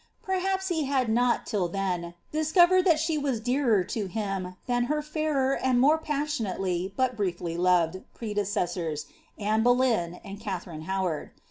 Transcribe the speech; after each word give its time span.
Perhaps 0.23 0.69
he 0.69 0.85
had 0.85 1.09
■ot, 1.09 1.45
till 1.45 1.69
tlien, 1.69 2.15
discovered 2.31 2.85
that 2.85 2.97
she 2.99 3.19
was 3.19 3.39
dearer 3.39 3.83
to 3.83 4.07
him 4.07 4.55
than 4.65 4.85
her 4.85 4.99
fairer 5.03 5.55
and 5.55 5.79
more 5.79 5.99
passionately, 5.99 6.91
but 6.97 7.15
briefly 7.15 7.55
loved, 7.55 8.01
predecessors, 8.15 9.05
Anne 9.37 9.61
Boleyn, 9.61 10.19
and 10.25 10.39
Katharine 10.39 10.85
Howard. 10.89 11.29